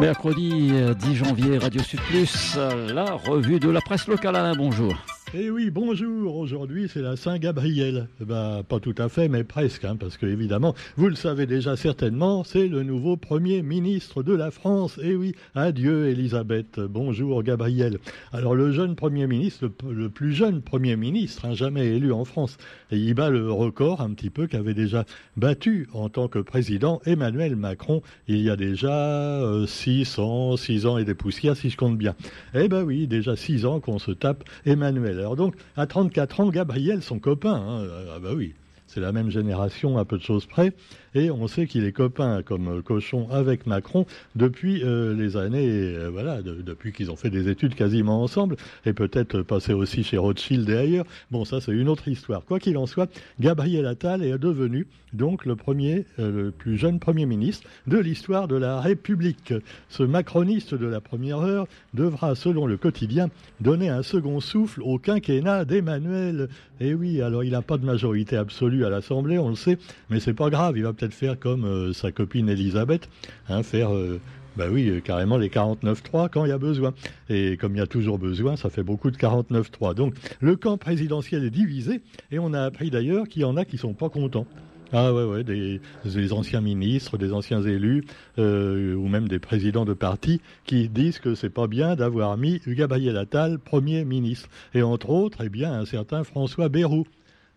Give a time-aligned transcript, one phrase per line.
[0.00, 2.56] Mercredi 10 janvier, Radio Sud Plus,
[2.92, 4.36] la revue de la presse locale.
[4.36, 4.94] Alain, bonjour.
[5.34, 6.36] Eh oui, bonjour.
[6.36, 8.08] Aujourd'hui, c'est la Saint-Gabriel.
[8.18, 11.76] Bah, pas tout à fait, mais presque, hein, parce que évidemment, vous le savez déjà
[11.76, 14.98] certainement, c'est le nouveau Premier ministre de la France.
[15.02, 16.80] Eh oui, adieu Elisabeth.
[16.80, 17.98] Bonjour Gabriel.
[18.32, 22.56] Alors le jeune Premier ministre, le, plus jeune Premier ministre, hein, jamais élu en France,
[22.90, 25.04] il bat le record un petit peu qu'avait déjà
[25.36, 30.86] battu en tant que président Emmanuel Macron il y a déjà 6 euh, ans, 6
[30.86, 32.14] ans et des poussières si je compte bien.
[32.54, 35.17] Eh ben oui, déjà 6 ans qu'on se tape Emmanuel.
[35.18, 38.54] Alors donc, à 34 ans, Gabriel, son copain, hein, ah bah oui,
[38.86, 40.72] c'est la même génération à peu de choses près,
[41.14, 46.08] et on sait qu'il est copain comme cochon avec Macron depuis euh, les années, euh,
[46.10, 50.68] voilà, depuis qu'ils ont fait des études quasiment ensemble, et peut-être passé aussi chez Rothschild
[50.68, 51.06] et ailleurs.
[51.30, 52.44] Bon, ça c'est une autre histoire.
[52.44, 56.98] Quoi qu'il en soit, Gabriel Attal est devenu donc le premier, euh, le plus jeune
[56.98, 59.54] Premier ministre de l'histoire de la République.
[59.88, 63.28] Ce macroniste de la première heure devra, selon le quotidien,
[63.60, 66.48] donner un second souffle au quinquennat d'Emmanuel.
[66.80, 69.78] Et oui, alors il n'a pas de majorité absolue à l'Assemblée, on le sait,
[70.10, 73.08] mais c'est pas grave, il va peut-être faire comme euh, sa copine Elisabeth,
[73.48, 74.20] hein, faire euh,
[74.56, 76.92] bah oui, euh, carrément les 49-3 quand il y a besoin.
[77.28, 79.94] Et comme il y a toujours besoin, ça fait beaucoup de 49-3.
[79.94, 83.64] Donc le camp présidentiel est divisé et on a appris d'ailleurs qu'il y en a
[83.64, 84.46] qui sont pas contents.
[84.90, 88.06] Ah ouais, ouais, des, anciens ministres, des anciens élus,
[88.38, 93.18] ou même des présidents de partis qui disent que c'est pas bien d'avoir mis Gabriel
[93.18, 94.48] Attal Premier ministre.
[94.72, 97.04] Et entre autres, eh bien, un certain François Bayrou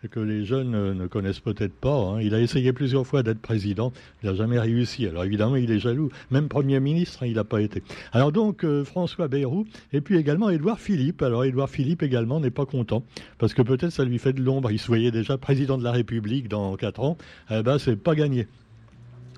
[0.09, 1.95] que les jeunes ne connaissent peut-être pas.
[1.95, 2.21] Hein.
[2.21, 5.05] Il a essayé plusieurs fois d'être président, il n'a jamais réussi.
[5.07, 6.09] Alors évidemment, il est jaloux.
[6.31, 7.83] Même Premier ministre, hein, il n'a pas été.
[8.11, 11.21] Alors donc, euh, François Bayrou, et puis également Édouard Philippe.
[11.21, 13.03] Alors Édouard Philippe également n'est pas content,
[13.37, 14.71] parce que peut-être ça lui fait de l'ombre.
[14.71, 17.17] Il se voyait déjà président de la République dans quatre ans.
[17.49, 18.47] Eh ben, c'est pas gagné.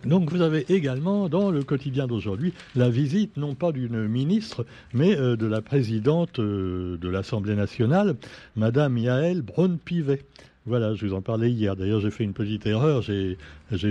[0.05, 5.16] Donc vous avez également dans le quotidien d'aujourd'hui la visite non pas d'une ministre mais
[5.17, 8.16] euh, de la présidente euh, de l'Assemblée nationale,
[8.55, 10.20] Madame Yael Braun-Pivet.
[10.65, 11.75] Voilà, je vous en parlais hier.
[11.75, 13.01] D'ailleurs, j'ai fait une petite erreur.
[13.01, 13.37] J'ai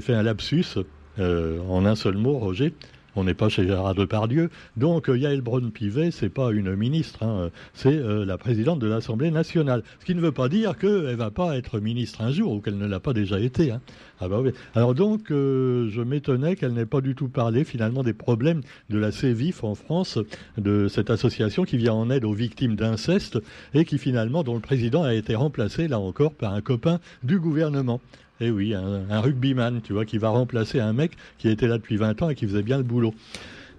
[0.01, 0.79] fait un lapsus
[1.19, 2.73] euh, en un seul mot, Roger.
[3.15, 4.51] On n'est pas chez Gérard Depardieu.
[4.77, 7.51] Donc euh, Yael Braun-Pivet, c'est pas une ministre, hein.
[7.75, 9.83] c'est euh, la présidente de l'Assemblée nationale.
[10.01, 12.79] Ce qui ne veut pas dire qu'elle va pas être ministre un jour ou qu'elle
[12.79, 13.71] ne l'a pas déjà été.
[13.71, 13.81] Hein.
[14.21, 14.41] Ah bah.
[14.75, 18.99] Alors donc, euh, je m'étonnais qu'elle n'ait pas du tout parlé finalement des problèmes de
[18.99, 20.19] la CEVIF en France,
[20.57, 23.39] de cette association qui vient en aide aux victimes d'inceste
[23.75, 27.39] et qui finalement, dont le président a été remplacé là encore par un copain du
[27.39, 28.01] gouvernement.
[28.45, 31.97] Eh oui, un, rugbyman, tu vois, qui va remplacer un mec qui était là depuis
[31.97, 33.15] 20 ans et qui faisait bien le boulot.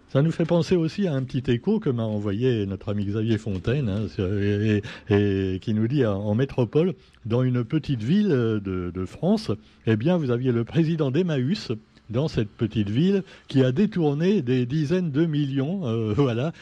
[0.08, 3.38] Ça nous fait penser aussi à un petit écho que m'a envoyé notre ami Xavier
[3.38, 6.94] Fontaine, hein, et, qui nous dit en métropole,
[7.26, 8.62] dans une petite ville de,
[8.94, 9.52] de France,
[9.86, 11.74] eh bien, vous aviez le président d'Emmaüs,
[12.14, 16.54] dans cette petite ville qui a détourné des dizaines de millions euh, voilà,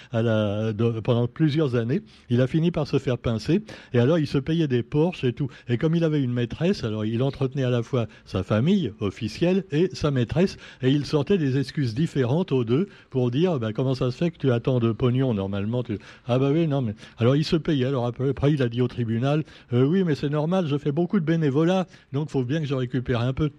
[1.04, 2.02] pendant plusieurs années.
[2.30, 3.62] Il a fini par se faire pincer
[3.94, 5.50] et alors il se payait des Porsche et tout.
[5.68, 9.66] Et comme il avait une maîtresse, alors il entretenait à la fois sa famille officielle
[9.72, 13.94] et sa maîtresse et il sortait des excuses différentes aux deux pour dire bah, comment
[13.94, 15.84] ça se fait que tu attends de pognon normalement.
[16.28, 17.86] Ah bah oui, non mais alors il se payait.
[17.86, 21.20] Alors après, il a dit au tribunal euh, oui mais c'est normal, je fais beaucoup
[21.20, 23.52] de bénévolat donc il faut bien que je récupère un peu.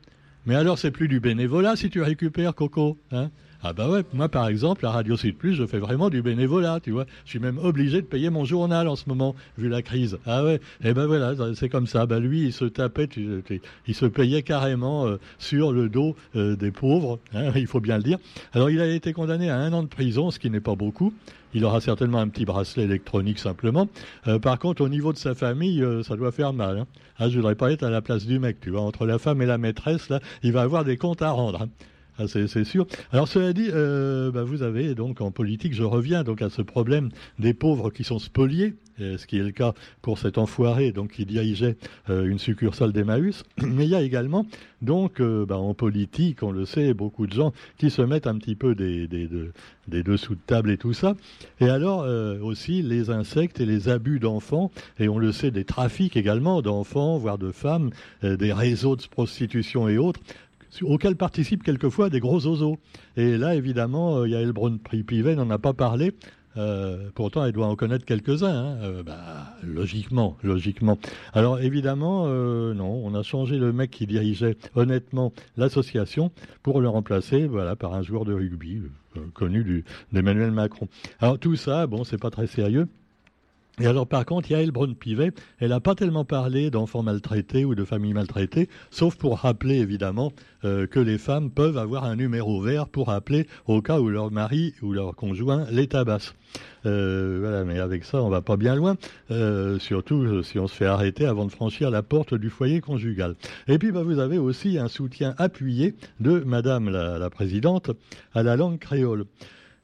[0.47, 2.99] Mais alors, c'est plus du bénévolat si tu récupères, Coco.
[3.13, 3.31] Hein?
[3.65, 6.81] Ah bah ouais, moi par exemple, à Radio Sud Plus, je fais vraiment du bénévolat,
[6.83, 7.07] tu vois.
[7.25, 10.19] Je suis même obligé de payer mon journal en ce moment, vu la crise.
[10.27, 12.07] Ah ouais, et eh ben voilà, c'est comme ça.
[12.07, 13.09] Bah lui, il se tapait,
[13.87, 17.99] il se payait carrément euh, sur le dos euh, des pauvres, hein, il faut bien
[17.99, 18.19] le dire.
[18.53, 21.15] Alors il a été condamné à un an de prison, ce qui n'est pas beaucoup.
[21.55, 23.87] Il aura certainement un petit bracelet électronique simplement.
[24.27, 26.79] Euh, par contre, au niveau de sa famille, ça doit faire mal.
[26.79, 26.87] Hein.
[27.19, 28.81] Ah, je voudrais pas être à la place du mec, tu vois.
[28.81, 31.63] Entre la femme et la maîtresse, là, il va avoir des comptes à rendre.
[31.63, 31.69] Hein.
[32.19, 32.87] Ah, c'est sûr.
[33.11, 36.61] Alors cela dit, euh, bah, vous avez donc en politique, je reviens donc à ce
[36.61, 37.09] problème
[37.39, 41.25] des pauvres qui sont spoliés, ce qui est le cas pour cet enfoiré donc qui
[41.25, 41.77] dirigeait
[42.11, 43.45] euh, une succursale d'Emmaüs.
[43.63, 44.47] Mais il y a également
[44.83, 48.37] donc euh, bah, en politique, on le sait, beaucoup de gens qui se mettent un
[48.37, 49.27] petit peu des, des,
[49.89, 51.15] des dessous de table et tout ça.
[51.61, 52.07] Et alors
[52.43, 57.17] aussi les insectes et les abus d'enfants, et on le sait des trafics également d'enfants,
[57.17, 57.91] voire de femmes,
[58.23, 60.21] des réseaux de prostitution et autres
[60.81, 62.79] auquel participent quelquefois des gros oiseaux.
[63.17, 66.13] Et là, évidemment, euh, Yael Braun-Pivet n'en a pas parlé.
[66.57, 68.49] Euh, pourtant, elle doit en connaître quelques-uns.
[68.49, 68.77] Hein.
[68.83, 70.99] Euh, bah, logiquement, logiquement.
[71.33, 76.31] Alors, évidemment, non, on a changé le mec qui dirigeait honnêtement l'association
[76.63, 78.83] pour le remplacer, voilà, par un joueur de rugby
[79.35, 80.89] connu d'Emmanuel Macron.
[81.21, 82.89] Alors tout ça, bon, c'est pas très sérieux.
[83.81, 87.85] Et alors, par contre, Yael Braun-Pivet, elle n'a pas tellement parlé d'enfants maltraités ou de
[87.85, 90.33] familles maltraitées, sauf pour rappeler, évidemment,
[90.65, 94.31] euh, que les femmes peuvent avoir un numéro vert pour appeler au cas où leur
[94.31, 96.35] mari ou leur conjoint les tabasse.
[96.85, 98.97] Euh, voilà, mais avec ça, on va pas bien loin,
[99.31, 103.37] euh, surtout si on se fait arrêter avant de franchir la porte du foyer conjugal.
[103.69, 107.91] Et puis, bah, vous avez aussi un soutien appuyé de Madame la Présidente
[108.35, 109.25] à la langue créole.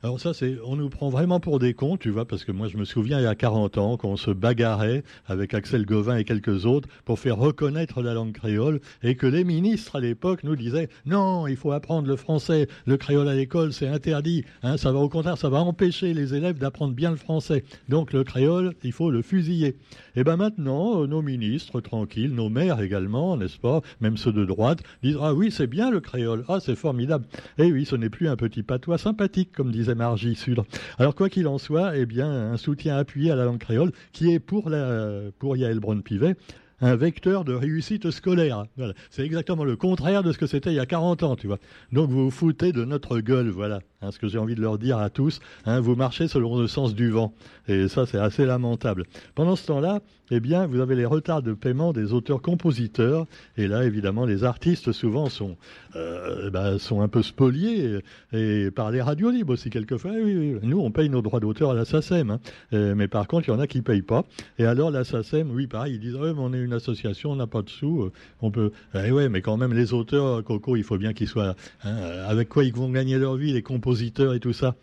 [0.04, 2.68] Alors ça, c'est, on nous prend vraiment pour des cons, tu vois, parce que moi,
[2.68, 6.22] je me souviens il y a 40 ans qu'on se bagarrait avec Axel Gauvin et
[6.22, 10.54] quelques autres pour faire reconnaître la langue créole et que les ministres à l'époque nous
[10.54, 14.44] disaient non, il faut apprendre le français, le créole à l'école, c'est interdit.
[14.62, 17.64] Hein, ça va au contraire, ça va empêcher les élèves d'apprendre bien le français.
[17.88, 19.74] Donc le créole, il faut le fusiller.
[20.18, 24.44] Et ben maintenant, euh, nos ministres, tranquilles, nos maires également, n'est-ce pas, même ceux de
[24.44, 27.24] droite, disent ah oui, c'est bien le créole, ah c'est formidable.
[27.56, 30.58] Eh oui, ce n'est plus un petit patois sympathique, comme disait Margie Sud.
[30.98, 34.32] Alors quoi qu'il en soit, eh bien un soutien appuyé à la langue créole qui
[34.32, 36.34] est pour la pour Yael Braun-Pivet
[36.80, 38.66] un vecteur de réussite scolaire.
[38.76, 38.94] Voilà.
[39.10, 41.58] C'est exactement le contraire de ce que c'était il y a 40 ans, tu vois.
[41.92, 43.80] Donc vous vous foutez de notre gueule, voilà.
[44.00, 46.68] Hein, ce que j'ai envie de leur dire à tous, hein, vous marchez selon le
[46.68, 47.34] sens du vent.
[47.66, 49.04] Et ça, c'est assez lamentable.
[49.34, 53.26] Pendant ce temps-là, eh bien, vous avez les retards de paiement des auteurs-compositeurs.
[53.56, 55.56] Et là, évidemment, les artistes souvent sont,
[55.96, 58.00] euh, ben, sont un peu spoliés
[58.32, 60.12] et, par les radios libres aussi quelquefois.
[60.12, 62.30] Oui, nous, on paye nos droits d'auteur à la SACEM.
[62.30, 62.94] Hein.
[62.94, 64.24] mais par contre, il y en a qui ne payent pas.
[64.58, 67.46] Et alors, la SACEM, oui, pareil, ils disent, mais on est une association, on n'a
[67.46, 68.02] pas de sous.
[68.02, 68.72] Euh, on peut...
[68.94, 71.54] Eh ouais, mais quand même, les auteurs, Coco, il faut bien qu'ils soient...
[71.84, 74.74] Hein, avec quoi ils vont gagner leur vie, les compositeurs et tout ça.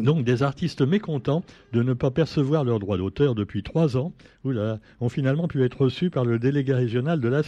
[0.00, 1.42] Donc des artistes mécontents
[1.72, 4.12] de ne pas percevoir leurs droits d'auteur depuis trois ans,
[4.44, 7.42] ont finalement pu être reçus par le délégué régional de la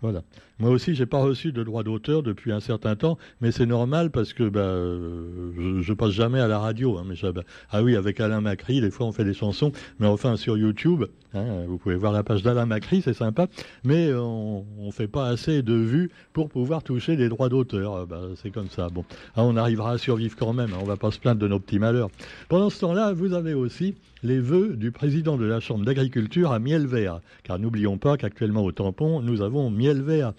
[0.00, 0.22] Voilà.
[0.60, 4.10] Moi aussi, j'ai pas reçu de droit d'auteur depuis un certain temps, mais c'est normal
[4.10, 6.96] parce que bah, euh, je, passe jamais à la radio.
[6.96, 10.36] Hein, bah, ah oui, avec Alain Macri, des fois on fait des chansons, mais enfin
[10.36, 11.04] sur YouTube,
[11.34, 13.48] hein, vous pouvez voir la page d'Alain Macri, c'est sympa,
[13.82, 18.06] mais on, on fait pas assez de vues pour pouvoir toucher des droits d'auteur.
[18.06, 18.88] Bah, c'est comme ça.
[18.88, 19.04] Bon,
[19.34, 20.72] ah, on arrivera à survivre quand même.
[20.72, 22.10] Hein, on va pas se plaindre de nos petits malheurs.
[22.48, 26.58] Pendant ce temps-là, vous avez aussi les vœux du président de la Chambre d'agriculture à
[26.58, 30.32] miel vert, car n'oublions pas qu'actuellement au tampon, nous avons miel vert.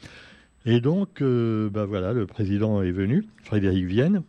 [0.65, 4.23] Et donc, euh, bah voilà, le président est venu, Frédéric Vienne,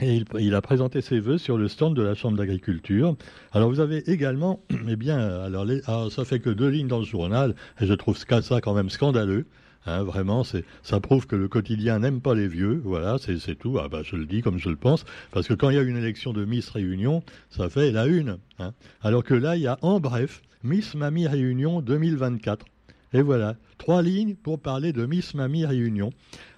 [0.00, 3.16] et il, a présenté ses vœux sur le stand de la Chambre d'agriculture.
[3.52, 5.66] Alors vous avez également, eh bien, alors,
[6.10, 9.44] ça fait que deux lignes dans le journal, et je trouve ça quand même scandaleux.
[9.86, 12.80] Hein, vraiment, ça prouve que le quotidien n'aime pas les vieux.
[12.84, 13.78] Voilà, c'est tout.
[13.78, 15.82] Ah bah, je le dis comme je le pense, parce que quand il y a
[15.82, 18.38] une élection de Miss Réunion, ça fait la une.
[18.58, 18.72] Hein.
[19.02, 22.66] Alors que là, il y a en bref Miss Mamie Réunion 2024.
[23.12, 26.10] Et voilà, trois lignes pour parler de Miss Mamie Réunion.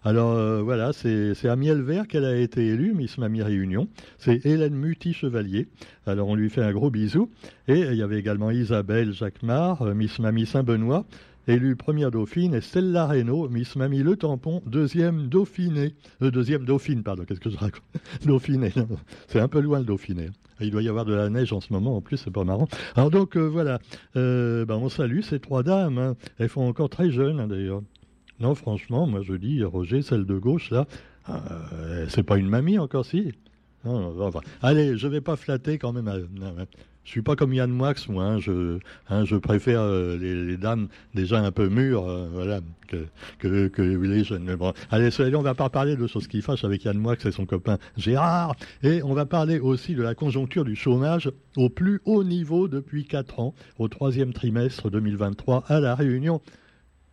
[0.05, 3.89] Alors euh, voilà, c'est à Miel Vert qu'elle a été élue, Miss Mamie Réunion.
[4.19, 5.69] C'est Hélène Muti-Chevalier.
[6.07, 7.31] Alors on lui fait un gros bisou.
[7.69, 11.07] Et il y avait également Isabelle Jacquemart, euh, Miss Mamie Saint-Benoît,
[11.49, 15.95] élue première dauphine, et Stella Reynaud, Miss Mamie Le Tampon, deuxième dauphinée.
[16.23, 17.83] Euh, deuxième dauphine, pardon, qu'est-ce que je raconte
[18.25, 18.73] Dauphinée,
[19.29, 20.31] c'est un peu loin le dauphiné.
[20.61, 22.69] Il doit y avoir de la neige en ce moment, en plus, c'est pas marrant.
[22.95, 23.81] Alors donc, euh, voilà,
[24.17, 25.99] euh, ben, on salue ces trois dames.
[25.99, 26.17] Hein.
[26.39, 27.83] Elles font encore très jeunes, hein, d'ailleurs.
[28.39, 30.87] Non, franchement, moi je dis, Roger, celle de gauche, là,
[32.09, 33.33] c'est pas une mamie encore, si?
[34.63, 36.09] Allez, je vais pas flatter quand même.
[37.05, 38.25] Je suis pas comme Yann Moix, moi.
[38.25, 38.79] Hein, je,
[39.09, 43.07] hein, je préfère euh, les, dames déjà un peu mûres, euh, voilà, que,
[43.39, 44.55] que, que, les jeunes.
[44.55, 44.73] bon.
[44.91, 47.79] Allez, on va pas parler de choses qui fâchent avec Yann Moix et son copain
[47.97, 48.55] Gérard.
[48.83, 53.05] Et on va parler aussi de la conjoncture du chômage au plus haut niveau depuis
[53.05, 56.41] 4 ans, au troisième trimestre 2023 à La Réunion.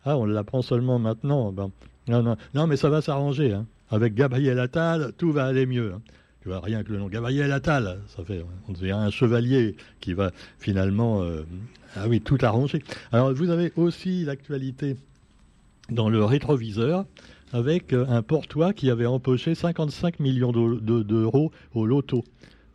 [0.04, 1.52] Ah, on l'apprend seulement maintenant.
[1.52, 1.70] Ben,
[2.08, 3.52] non, non, non, mais ça va s'arranger.
[3.52, 3.66] Hein.
[3.90, 5.94] Avec Gabriel Attal, tout va aller mieux.
[6.42, 10.30] Tu vois, rien que le nom Gabriel Attal, ça fait, on un chevalier qui va
[10.58, 11.42] finalement, euh,
[11.96, 12.82] ah oui, tout arranger.
[13.12, 14.96] Alors, vous avez aussi l'actualité
[15.90, 17.04] dans le rétroviseur
[17.52, 22.24] avec euh, un portois qui avait empoché 55 millions d'euros au loto.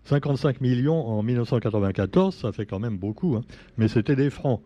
[0.04, 3.42] 55 millions en 1994, ça fait quand même beaucoup, hein.
[3.78, 4.62] mais c'était des francs.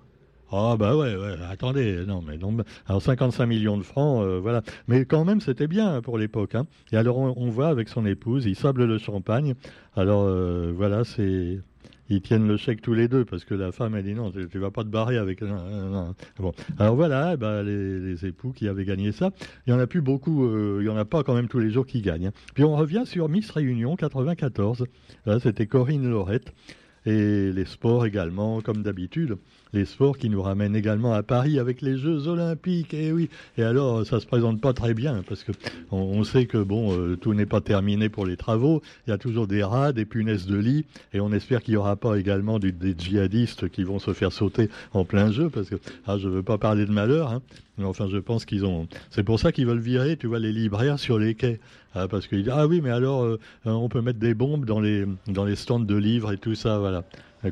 [0.52, 4.64] Ah bah ouais, ouais, attendez, non mais non, alors 55 millions de francs, euh, voilà.
[4.88, 6.56] Mais quand même, c'était bien pour l'époque.
[6.56, 6.66] Hein.
[6.92, 9.54] Et alors on, voit avec son épouse, ils sablent le champagne.
[9.96, 11.60] Alors euh, voilà, c'est
[12.10, 14.40] ils tiennent le chèque tous les deux parce que la femme elle dit non, tu,
[14.40, 15.44] ne vas pas te barrer avec.
[16.80, 19.30] Alors voilà, bah, les, époux qui avaient gagné ça,
[19.68, 21.60] il y en a plus beaucoup, euh, il y en a pas quand même tous
[21.60, 22.28] les jours qui gagnent.
[22.28, 22.34] Hein.
[22.56, 24.86] Puis on revient sur Miss Réunion 94.
[25.28, 26.52] Là, c'était Corinne Laurette.
[27.06, 29.38] et les sports également, comme d'habitude
[29.74, 32.94] les sports qui nous ramènent également à Paris avec les Jeux Olympiques.
[32.94, 33.30] Et eh oui.
[33.58, 35.52] Et alors, ça se présente pas très bien parce que
[35.92, 38.82] on, sait que bon, euh, tout n'est pas terminé pour les travaux.
[39.08, 41.78] Il y a toujours des rats, des punaises de lit, et on espère qu'il n'y
[41.78, 45.76] aura pas également des, djihadistes qui vont se faire sauter en plein jeu parce que
[46.08, 47.32] ah, je veux pas parler de malheur.
[47.32, 47.42] Hein,
[47.84, 48.88] enfin, je pense qu'ils ont.
[49.10, 51.60] C'est pour ça qu'ils veulent virer, tu vois, les libraires sur les quais.
[51.96, 54.80] Ah, parce qu'ils disent ah oui, mais alors euh, on peut mettre des bombes dans
[54.80, 57.04] les dans les stands de livres et tout ça, voilà.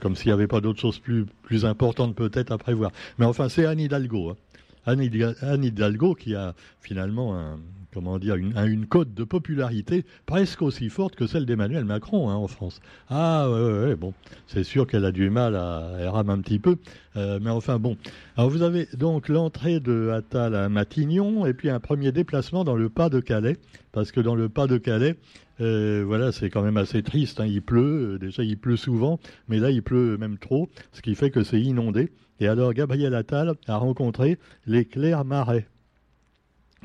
[0.01, 2.91] Comme s'il n'y avait pas d'autres choses plus, plus importantes peut-être à prévoir.
[3.17, 4.32] Mais enfin, c'est Anne Hidalgo.
[4.32, 4.38] Hein.
[4.86, 7.60] Anne Hidalgo qui a finalement un,
[7.98, 12.48] comment dire, une, cote de popularité presque aussi forte que celle d'Emmanuel Macron hein, en
[12.48, 12.80] France.
[13.10, 14.13] Ah ouais, ouais, bon,
[14.46, 16.77] c'est sûr qu'elle a du mal à, elle rame un petit peu,
[17.16, 17.98] euh, mais enfin bon.
[18.36, 22.75] Alors vous avez donc l'entrée de Attal à Matignon et puis un premier déplacement dans
[22.75, 23.58] le pas de Calais,
[23.94, 25.16] parce que dans le pas de Calais,
[25.60, 27.39] euh, voilà, c'est quand même assez triste.
[27.39, 27.48] Hein.
[27.48, 31.16] Il pleut, euh, déjà il pleut souvent, mais là il pleut même trop, ce qui
[31.16, 32.12] fait que c'est inondé.
[32.39, 34.38] Et alors Gabriel Attal a rencontré
[34.68, 35.66] les Clairs Marais.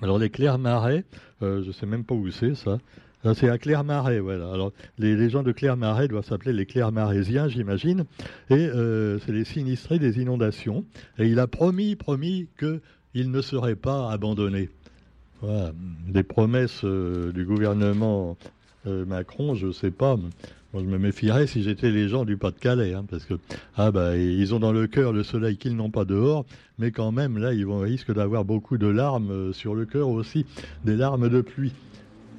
[0.00, 1.04] Alors les Clairs Marais,
[1.42, 2.78] euh, je ne sais même pas où c'est ça.
[3.34, 4.52] C'est à Clermarais, voilà.
[4.99, 8.04] Les, gens de Clermarais doivent s'appeler les Clermaraisiens, j'imagine.
[8.50, 8.68] Et
[9.25, 10.84] c'est les sinistrés des inondations.
[11.20, 14.70] Et il a promis, promis qu'il ne serait pas abandonné.
[15.40, 15.70] Voilà.
[16.08, 18.37] Des promesses du gouvernement
[18.87, 20.16] euh, Macron, je ne sais pas.
[20.75, 23.35] Je me méfierais si j'étais les gens du Pas-de-Calais, hein, parce que
[23.76, 26.47] ah bah ils ont dans le cœur le soleil qu'ils n'ont pas dehors,
[26.79, 30.09] mais quand même là ils vont risquent d'avoir beaucoup de larmes euh, sur le cœur
[30.09, 30.47] aussi,
[30.85, 31.73] des larmes de pluie.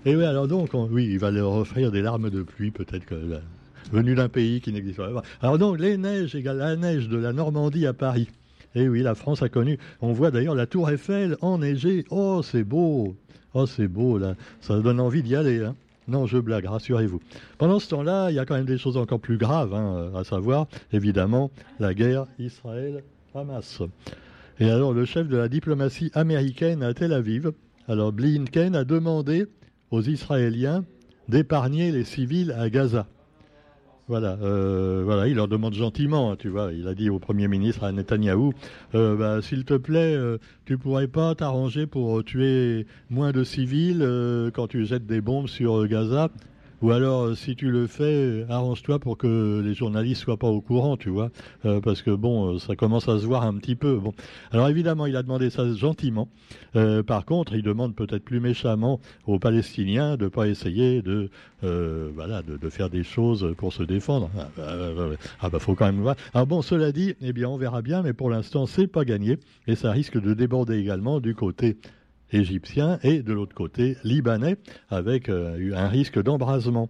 [0.06, 3.16] Et oui, alors donc oui, il va leur offrir des larmes de pluie, peut-être que
[3.92, 5.24] venu d'un pays qui n'existe pas.
[5.42, 8.28] Alors donc les neiges égale la neige de la Normandie à Paris.
[8.76, 9.78] Et oui, la France a connu.
[10.02, 12.06] On voit d'ailleurs la Tour Eiffel enneigée.
[12.10, 13.16] Oh, c'est beau.
[13.54, 14.36] Oh, c'est beau là.
[14.62, 15.64] Ça donne envie d'y aller.
[15.64, 15.76] Hein.
[16.08, 17.22] Non, je blague, rassurez-vous.
[17.58, 20.24] Pendant ce temps-là, il y a quand même des choses encore plus graves, hein, à
[20.24, 23.82] savoir, évidemment, la guerre Israël-Hamas.
[24.60, 27.52] Et alors, le chef de la diplomatie américaine à Tel Aviv,
[27.88, 29.46] alors Blinken, a demandé
[29.92, 30.84] aux Israéliens
[31.30, 33.08] d'épargner les civils à Gaza.
[34.10, 36.74] Voilà, euh, voilà, il leur demande gentiment, hein, tu vois.
[36.74, 38.52] Il a dit au Premier ministre, à Netanyahou,
[38.96, 44.06] euh, bah, s'il te plaît, euh, tu pourrais pas t'arranger pour tuer moins de civils
[44.54, 46.30] quand tu jettes des bombes sur Gaza
[46.84, 50.50] ou alors, euh, si tu le fais, euh, arrange-toi pour que les journalistes soient pas
[50.50, 51.32] au courant, tu vois,
[51.64, 53.96] euh, parce que bon, ça commence à se voir un petit peu.
[53.96, 54.14] Bon,
[54.52, 56.28] alors évidemment, il a demandé ça gentiment.
[57.08, 61.30] par contre, il demande peut-être plus méchamment aux Palestiniens de pas essayer de,
[61.62, 64.30] voilà, de, faire des choses pour se défendre.
[64.36, 65.10] Ah bah,
[65.40, 66.18] ah bah, faut quand même voir.
[66.34, 69.38] Alors bon, cela dit, eh bien, on verra bien, mais pour l'instant, c'est pas gagné
[69.68, 71.78] et ça risque de déborder également du côté
[72.34, 74.58] égyptien et de l'autre côté libanais
[74.90, 76.90] avec euh, un risque d'embrasement.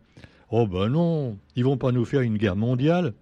[0.49, 3.13] Oh ben non, ils vont pas nous faire une guerre mondiale.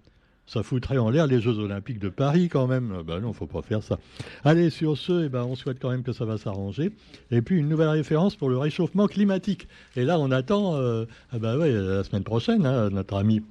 [0.46, 3.02] Ça foutrait en l'air les Jeux Olympiques de Paris quand même.
[3.06, 3.98] Ben non, faut pas faire ça.
[4.44, 6.90] Allez, sur ce, eh ben, on souhaite quand même que ça va s'arranger.
[7.30, 9.68] Et puis une nouvelle référence pour le réchauffement climatique.
[9.96, 13.42] Et là, on attend, euh, ah ben ouais, la semaine prochaine, hein, notre ami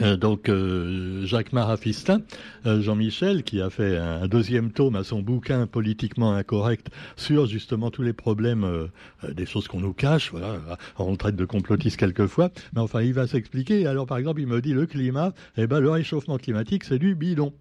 [0.00, 2.22] euh, donc euh, Jacques Marafistin,
[2.66, 7.90] euh, Jean-Michel, qui a fait un, deuxième tome à son bouquin politiquement incorrect sur justement
[7.90, 8.88] tous les problèmes
[9.28, 10.30] des choses qu'on nous cache.
[10.30, 10.56] Voilà,
[10.98, 13.86] on traite de complotistes quelquefois, mais enfin il va s'expliquer.
[13.86, 17.14] Alors par exemple, il me dit le climat, eh ben le réchauffement climatique, c'est du
[17.14, 17.52] bidon.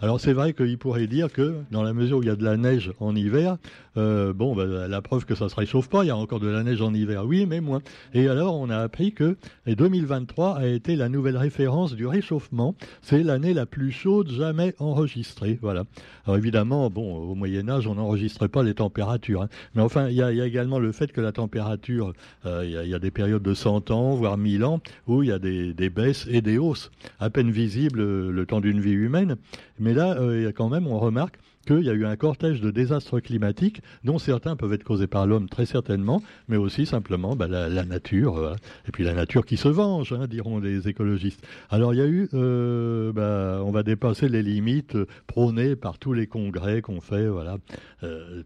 [0.00, 2.44] Alors c'est vrai qu'il pourrait dire que dans la mesure où il y a de
[2.44, 3.56] la neige en hiver,
[3.96, 6.40] euh, bon, bah, la preuve que ça ne se réchauffe pas, il y a encore
[6.40, 7.80] de la neige en hiver, oui, mais moins.
[8.14, 9.36] Et alors on a appris que
[9.66, 12.74] 2023 a été la nouvelle référence du réchauffement.
[13.02, 15.58] C'est l'année la plus chaude jamais enregistrée.
[15.60, 15.84] Voilà.
[16.24, 19.42] Alors évidemment, bon, au Moyen Âge, on n'enregistrait pas les températures.
[19.42, 19.48] Hein.
[19.74, 22.12] Mais enfin, il y, a, également le fait que la température,
[22.46, 25.32] euh, il y, a des périodes de 100 ans, voire 1000 ans, où il y
[25.32, 29.36] a des, des baisses et des hausses, à peine visibles le temps d'une vie humaine.
[29.78, 33.20] Mais là, euh, quand même, on remarque qu'il y a eu un cortège de désastres
[33.20, 37.84] climatiques, dont certains peuvent être causés par l'homme très certainement, mais aussi simplement bah, la,
[37.84, 38.54] nature, euh,
[38.88, 41.46] et puis la nature qui se venge, hein, diront les écologistes.
[41.70, 46.14] Alors il y a eu, euh, bah, on va dépasser les limites prônées par tous
[46.14, 47.58] les congrès qu'on fait, voilà,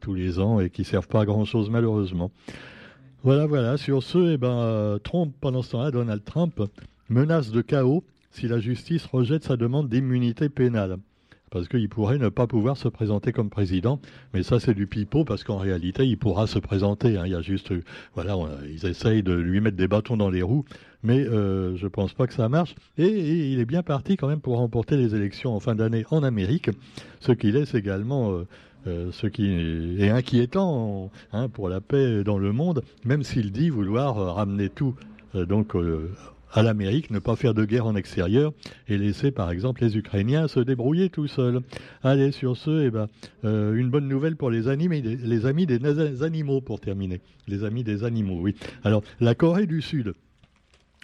[0.01, 2.33] tous les ans et qui servent pas à grand chose malheureusement.
[3.23, 3.77] Voilà, voilà.
[3.77, 6.61] Sur ce, eh ben, Trump, pendant ce temps-là, Donald Trump
[7.09, 10.97] menace de chaos si la justice rejette sa demande d'immunité pénale.
[11.51, 14.01] Parce qu'il pourrait ne pas pouvoir se présenter comme président,
[14.33, 17.19] mais ça c'est du pipeau parce qu'en réalité il pourra se présenter.
[17.19, 17.25] Hein.
[17.27, 17.75] Il y a juste,
[18.15, 18.37] voilà,
[18.67, 20.65] ils essayent de lui mettre des bâtons dans les roues,
[21.03, 22.75] mais euh, je pense pas que ça marche.
[22.97, 23.07] Et,
[23.53, 26.71] il est bien parti quand même pour remporter les élections en fin d'année en Amérique,
[27.21, 28.47] ce qui laisse également euh,
[28.87, 29.47] euh, ce qui
[30.01, 34.95] est inquiétant hein, pour la paix dans le monde, même s'il dit vouloir ramener tout
[35.35, 35.75] donc
[36.53, 38.53] à l'Amérique, ne pas faire de guerre en extérieur
[38.89, 41.61] et laisser par exemple les Ukrainiens se débrouiller tout seuls.
[42.03, 43.09] Allez, sur ce, eh ben,
[43.45, 47.21] euh, une bonne nouvelle pour les, les amis des animaux pour terminer.
[47.49, 48.55] Les amis des animaux, oui.
[48.85, 50.15] Alors, la Corée du Sud.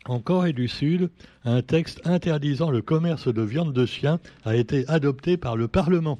[0.04, 1.10] En Corée du Sud,
[1.44, 6.18] un texte interdisant le commerce de viande de chien a été adopté par le Parlement.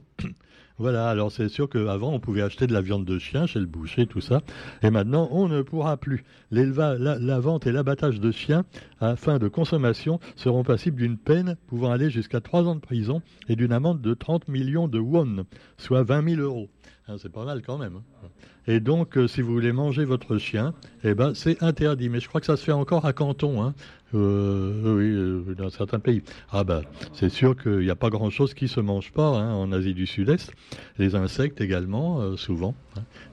[0.79, 3.67] Voilà, alors c'est sûr qu'avant on pouvait acheter de la viande de chien chez le
[3.67, 4.43] boucher, tout ça,
[4.83, 6.25] et maintenant on ne pourra plus.
[6.53, 8.65] L'élevage, la, vente et l'abattage de chiens
[9.01, 13.23] à fin de consommation seront passibles d'une peine pouvant aller jusqu'à 3 ans de prison
[13.49, 15.47] et d'une amende de 30 millions de won,
[15.79, 16.69] soit 20 000 euros.
[17.09, 17.97] Hein, c'est pas mal quand même.
[17.97, 18.29] Hein.
[18.67, 20.75] Et donc, euh, si vous voulez manger votre chien,
[21.05, 22.11] eh ben, c'est interdit.
[22.11, 23.75] Mais je crois que ça se fait encore à Canton, hein.
[24.15, 26.23] euh, oui, euh, dans certains pays.
[26.53, 26.83] Ah ben,
[27.15, 30.53] c'est sûr qu'il n'y a pas grand-chose qui se mange pas en Asie du Sud-Est.
[30.99, 32.75] Les insectes également, souvent.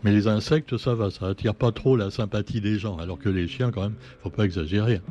[0.05, 2.95] Mais les insectes, ça va, ça attire pas trop la sympathie des gens.
[2.97, 5.01] Alors que les chiens, quand même, faut pas exagérer.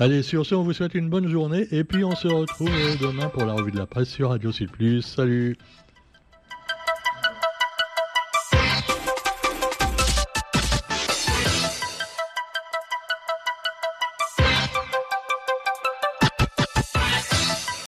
[0.00, 3.28] Allez, sur ce, on vous souhaite une bonne journée et puis on se retrouve demain
[3.28, 4.70] pour la revue de la presse sur Radio Sud.
[5.02, 5.56] Salut